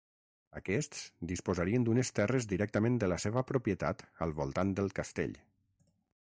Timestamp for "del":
4.81-4.91